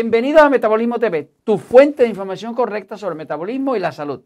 [0.00, 4.22] Bienvenidos a Metabolismo TV, tu fuente de información correcta sobre metabolismo y la salud.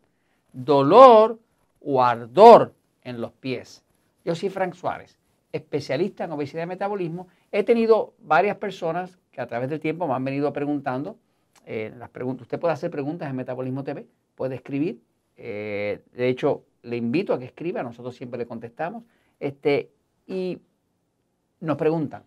[0.52, 1.38] Dolor
[1.80, 3.82] o ardor en los pies.
[4.22, 5.18] Yo soy Frank Suárez,
[5.50, 7.28] especialista en obesidad y metabolismo.
[7.50, 11.16] He tenido varias personas que a través del tiempo me han venido preguntando.
[11.64, 12.42] Eh, las preguntas.
[12.42, 15.00] Usted puede hacer preguntas en Metabolismo TV, puede escribir.
[15.38, 19.04] Eh, de hecho, le invito a que escriba, nosotros siempre le contestamos.
[19.40, 19.90] Este,
[20.26, 20.58] y
[21.60, 22.24] nos preguntan,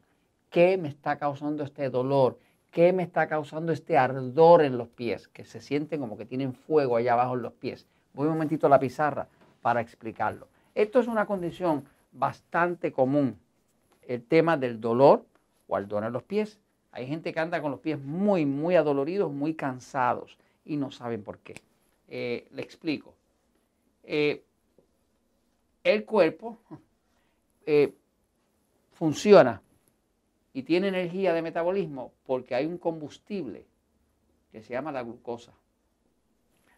[0.49, 2.39] ¿qué me está causando este dolor?
[2.75, 5.29] ¿Qué me está causando este ardor en los pies?
[5.29, 7.87] Que se sienten como que tienen fuego allá abajo en los pies.
[8.13, 9.29] Voy un momentito a la pizarra
[9.61, 10.49] para explicarlo.
[10.73, 13.39] Esto es una condición bastante común,
[14.01, 15.25] el tema del dolor
[15.69, 16.59] o ardor en los pies.
[16.91, 21.23] Hay gente que anda con los pies muy, muy adoloridos, muy cansados y no saben
[21.23, 21.55] por qué.
[22.09, 23.15] Eh, le explico.
[24.03, 24.43] Eh,
[25.81, 26.57] el cuerpo
[27.65, 27.93] eh,
[28.91, 29.61] funciona
[30.55, 33.65] y tiene energía de metabolismo porque hay un combustible
[34.53, 35.51] que se llama la glucosa.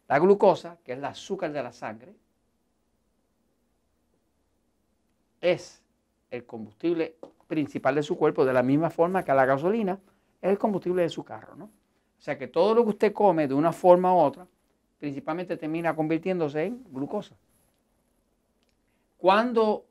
[0.08, 2.16] La glucosa, que es el azúcar de la sangre,
[5.40, 5.80] es
[6.32, 7.18] el combustible
[7.48, 10.00] principal de su cuerpo, de la misma forma que la gasolina
[10.42, 11.56] es el combustible de su carro.
[11.56, 11.66] ¿no?
[11.66, 14.48] O sea que todo lo que usted come de una forma u otra,
[14.98, 17.36] principalmente termina convirtiéndose en glucosa.
[19.20, 19.86] Cuando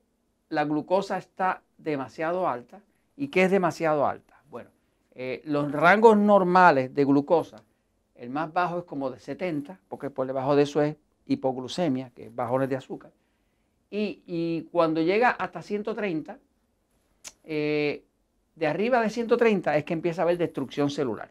[0.48, 2.82] la glucosa está demasiado alta,
[3.16, 4.42] ¿Y qué es demasiado alta?
[4.50, 4.70] Bueno,
[5.14, 7.62] eh, los rangos normales de glucosa,
[8.14, 12.26] el más bajo es como de 70, porque por debajo de eso es hipoglucemia, que
[12.26, 13.10] es bajones de azúcar.
[13.90, 16.38] Y, cuando llega hasta 130,
[17.44, 18.04] eh,
[18.54, 21.30] de arriba de 130 es que empieza a haber destrucción celular.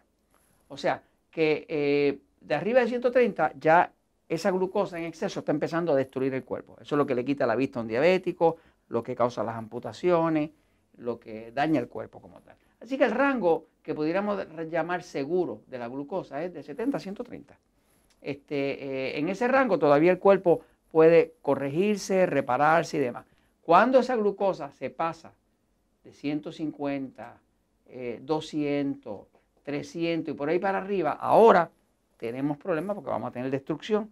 [0.68, 3.92] O sea, que eh, de arriba de 130 ya
[4.30, 6.78] esa glucosa en exceso está empezando a destruir el cuerpo.
[6.82, 9.56] Eso es lo que le quita la vista a un diabético, lo que causa las
[9.56, 10.50] amputaciones,
[10.98, 12.56] lo que daña el cuerpo como tal.
[12.80, 17.00] Así que el rango que pudiéramos llamar seguro de la glucosa es de 70 a
[17.00, 17.60] 130.
[18.22, 20.62] Este, eh, en ese rango todavía el cuerpo
[20.92, 23.26] puede corregirse, repararse y demás.
[23.62, 25.34] Cuando esa glucosa se pasa
[26.04, 27.40] de 150,
[28.22, 29.28] 200,
[29.64, 31.70] 300 y por ahí para arriba, ahora
[32.18, 34.10] tenemos problemas porque vamos a tener destrucción.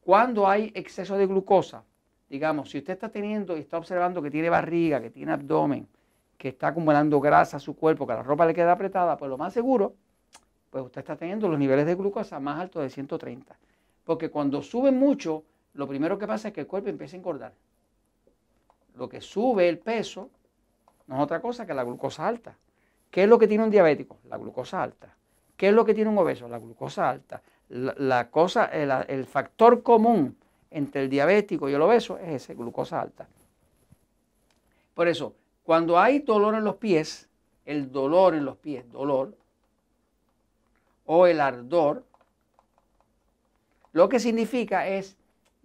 [0.00, 1.84] Cuando hay exceso de glucosa,
[2.28, 5.88] digamos, si usted está teniendo y está observando que tiene barriga, que tiene abdomen,
[6.36, 9.38] que está acumulando grasa a su cuerpo, que la ropa le queda apretada, pues lo
[9.38, 9.94] más seguro,
[10.70, 13.56] pues usted está teniendo los niveles de glucosa más altos de 130.
[14.04, 17.52] Porque cuando sube mucho, lo primero que pasa es que el cuerpo empieza a engordar.
[18.96, 20.30] Lo que sube el peso
[21.06, 22.56] no es otra cosa que la glucosa alta.
[23.10, 24.18] ¿Qué es lo que tiene un diabético?
[24.28, 25.14] La glucosa alta.
[25.56, 26.48] ¿Qué es lo que tiene un obeso?
[26.48, 27.40] La glucosa alta.
[27.68, 30.36] La, cosa, el, el factor común
[30.70, 33.28] entre el diabético y el obeso es ese, glucosa alta.
[34.94, 35.34] Por eso,
[35.64, 37.28] cuando hay dolor en los pies,
[37.64, 39.34] el dolor en los pies, dolor,
[41.06, 42.04] o el ardor,
[43.92, 45.16] lo que significa es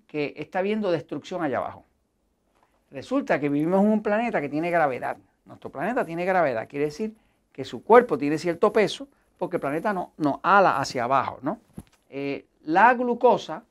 [0.08, 1.86] que está habiendo destrucción allá abajo.
[2.92, 5.18] Resulta que vivimos en un planeta que tiene gravedad.
[5.46, 7.14] Nuestro planeta tiene gravedad, quiere decir
[7.52, 11.40] que su cuerpo tiene cierto peso porque el planeta no, no ala hacia abajo.
[11.42, 11.60] ¿no?
[12.10, 13.64] Eh, la glucosa,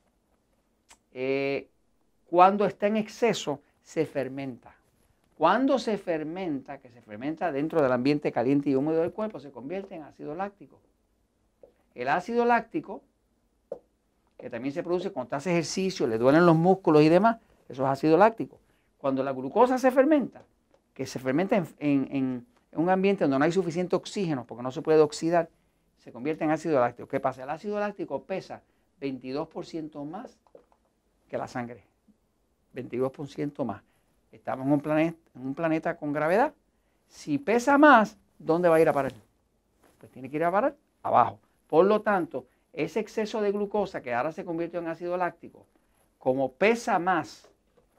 [1.13, 1.67] eh,
[2.29, 4.75] cuando está en exceso, se fermenta.
[5.39, 9.51] Cuando se fermenta, que se fermenta dentro del ambiente caliente y húmedo del cuerpo, se
[9.51, 10.81] convierte en ácido láctico.
[11.95, 13.01] El ácido láctico,
[14.37, 17.37] que también se produce cuando hace ejercicio, le duelen los músculos y demás,
[17.69, 18.59] eso es ácido láctico.
[18.97, 20.43] Cuando la glucosa se fermenta,
[20.93, 24.81] que se fermenta en, en un ambiente donde no hay suficiente oxígeno, porque no se
[24.81, 25.47] puede oxidar,
[25.99, 27.07] se convierte en ácido láctico.
[27.07, 27.43] ¿Qué pasa?
[27.43, 28.61] El ácido láctico pesa
[28.99, 30.37] 22% más
[31.29, 31.85] que la sangre.
[32.75, 33.88] 22% más.
[34.31, 34.73] Estamos en
[35.35, 36.53] un, planeta, con gravedad.
[37.07, 39.13] Si pesa más, ¿dónde va a ir a parar?
[39.97, 41.39] Pues tiene que ir a parar abajo.
[41.67, 45.65] Por lo tanto, ese exceso de glucosa que ahora se convirtió en ácido láctico,
[46.19, 47.49] como pesa más,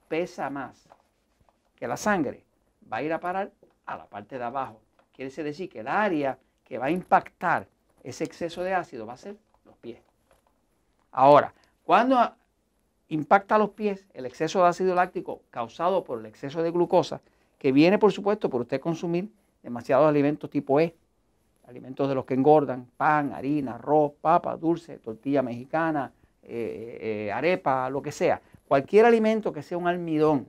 [0.08, 0.88] pesa más
[1.76, 2.44] que la sangre,
[2.90, 3.50] va a ir a parar
[3.86, 4.80] a la parte de abajo.
[5.12, 7.66] Quiere decir que el área que va a impactar
[8.04, 10.00] ese exceso de ácido va a ser los pies.
[11.10, 11.52] Ahora,
[11.84, 12.36] cuando
[13.10, 17.20] impacta los pies el exceso de ácido láctico causado por el exceso de glucosa,
[17.58, 19.30] que viene por supuesto por usted consumir
[19.62, 20.94] demasiados alimentos tipo E,
[21.66, 26.12] alimentos de los que engordan, pan, harina, arroz, papa, dulce, tortilla mexicana,
[26.42, 28.40] eh, eh, arepa, lo que sea.
[28.66, 30.48] Cualquier alimento que sea un almidón,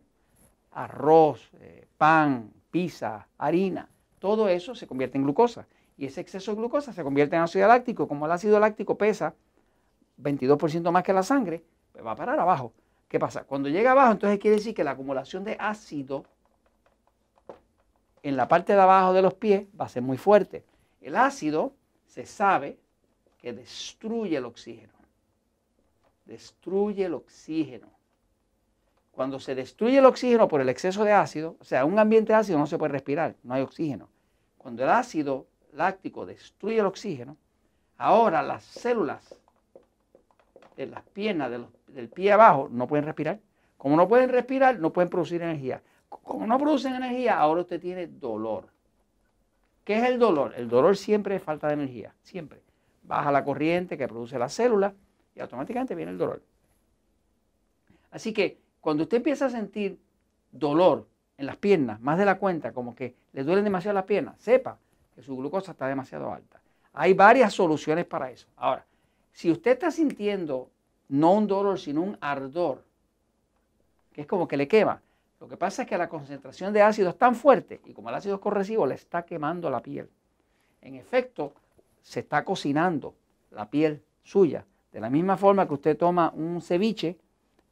[0.71, 5.67] arroz, eh, pan, pizza, harina, todo eso se convierte en glucosa.
[5.97, 8.07] Y ese exceso de glucosa se convierte en ácido láctico.
[8.07, 9.35] Como el ácido láctico pesa
[10.21, 11.63] 22% más que la sangre,
[12.01, 12.73] va a parar abajo.
[13.07, 13.43] ¿Qué pasa?
[13.43, 16.23] Cuando llega abajo, entonces quiere decir que la acumulación de ácido
[18.23, 20.63] en la parte de abajo de los pies va a ser muy fuerte.
[21.01, 21.73] El ácido
[22.05, 22.77] se sabe
[23.39, 24.93] que destruye el oxígeno.
[26.25, 27.87] Destruye el oxígeno.
[29.11, 32.57] Cuando se destruye el oxígeno por el exceso de ácido, o sea, un ambiente ácido
[32.57, 34.07] no se puede respirar, no hay oxígeno.
[34.57, 37.35] Cuando el ácido láctico destruye el oxígeno,
[37.97, 39.35] ahora las células
[40.85, 41.51] de las piernas,
[41.87, 43.39] del pie abajo, no pueden respirar.
[43.77, 45.81] Como no pueden respirar, no pueden producir energía.
[46.09, 48.67] Como no producen energía, ahora usted tiene dolor.
[49.83, 50.53] ¿Qué es el dolor?
[50.55, 52.61] El dolor siempre es falta de energía, siempre.
[53.03, 54.93] Baja la corriente que produce la célula
[55.35, 56.41] y automáticamente viene el dolor.
[58.11, 59.99] Así que cuando usted empieza a sentir
[60.51, 61.07] dolor
[61.37, 64.77] en las piernas, más de la cuenta, como que le duelen demasiado las piernas, sepa
[65.15, 66.61] que su glucosa está demasiado alta.
[66.93, 68.47] Hay varias soluciones para eso.
[68.57, 68.85] Ahora,
[69.31, 70.69] si usted está sintiendo
[71.09, 72.83] no un dolor, sino un ardor,
[74.13, 75.01] que es como que le quema,
[75.39, 78.15] lo que pasa es que la concentración de ácido es tan fuerte y como el
[78.15, 80.07] ácido es corrosivo le está quemando la piel.
[80.81, 81.53] En efecto,
[82.01, 83.15] se está cocinando
[83.49, 84.65] la piel suya.
[84.91, 87.17] De la misma forma que usted toma un ceviche,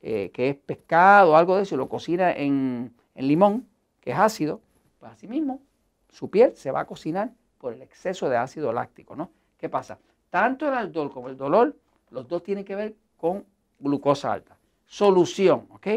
[0.01, 3.67] eh, que es pescado o algo de eso, y lo cocina en, en limón,
[4.01, 4.61] que es ácido,
[4.99, 5.61] pues así mismo
[6.09, 9.29] su piel se va a cocinar por el exceso de ácido láctico, ¿no?
[9.57, 9.99] ¿Qué pasa?
[10.29, 11.75] Tanto el aldol como el dolor,
[12.11, 13.45] los dos tienen que ver con
[13.79, 14.57] glucosa alta.
[14.85, 15.87] Solución, ¿ok?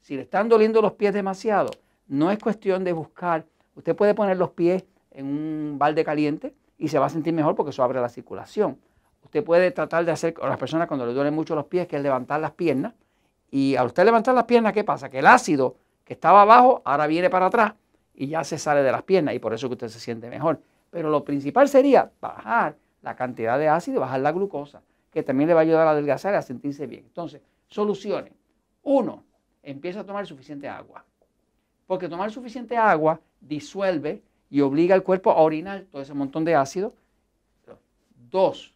[0.00, 1.70] Si le están doliendo los pies demasiado,
[2.08, 3.44] no es cuestión de buscar.
[3.74, 7.54] Usted puede poner los pies en un balde caliente y se va a sentir mejor
[7.54, 8.78] porque eso abre la circulación.
[9.24, 11.96] Usted puede tratar de hacer a las personas cuando le duelen mucho los pies, que
[11.96, 12.94] es levantar las piernas.
[13.50, 15.08] Y al usted levantar las piernas, ¿qué pasa?
[15.10, 17.74] Que el ácido que estaba abajo ahora viene para atrás
[18.14, 20.60] y ya se sale de las piernas y por eso que usted se siente mejor.
[20.90, 25.48] Pero lo principal sería bajar la cantidad de ácido y bajar la glucosa, que también
[25.48, 27.04] le va a ayudar a adelgazar y a sentirse bien.
[27.06, 28.32] Entonces, soluciones.
[28.82, 29.24] Uno,
[29.62, 31.04] empieza a tomar suficiente agua.
[31.86, 36.54] Porque tomar suficiente agua disuelve y obliga al cuerpo a orinar todo ese montón de
[36.54, 36.94] ácido.
[38.30, 38.74] Dos,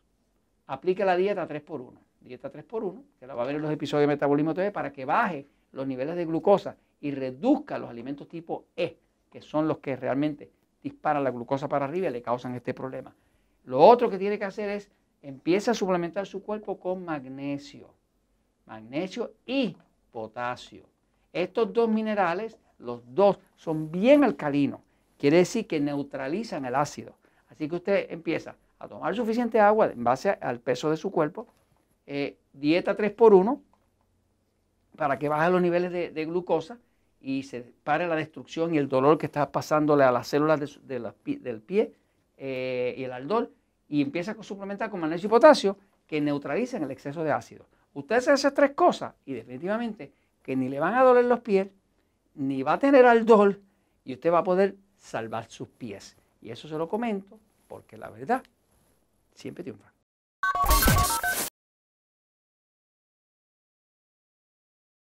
[0.66, 1.92] aplica la dieta 3x1.
[2.20, 5.04] Dieta 3x1, que la va a ver en los episodios de Metabolismo TV, para que
[5.04, 8.96] baje los niveles de glucosa y reduzca los alimentos tipo E,
[9.30, 10.50] que son los que realmente
[10.82, 13.14] disparan la glucosa para arriba y le causan este problema.
[13.64, 14.90] Lo otro que tiene que hacer es
[15.22, 17.88] empieza a suplementar su cuerpo con magnesio.
[18.66, 19.76] Magnesio y
[20.12, 20.84] potasio.
[21.32, 24.80] Estos dos minerales, los dos, son bien alcalinos.
[25.18, 27.16] Quiere decir que neutralizan el ácido.
[27.48, 31.46] Así que usted empieza a tomar suficiente agua en base al peso de su cuerpo,
[32.06, 33.60] eh, dieta 3x1
[34.96, 36.78] para que baje los niveles de, glucosa
[37.20, 41.62] y se pare la destrucción y el dolor que está pasándole a las células del
[41.62, 41.94] pie
[42.36, 43.52] eh, y el aldol
[43.88, 47.66] y empieza a suplementar con magnesio y potasio que neutralizan el exceso de ácido.
[47.94, 51.68] Usted hace esas tres cosas y definitivamente que ni le van a doler los pies,
[52.34, 53.62] ni va a tener aldol
[54.04, 56.16] y usted va a poder salvar sus pies.
[56.42, 57.38] Y eso se lo comento
[57.68, 58.42] porque la verdad
[59.34, 59.92] siempre triunfa.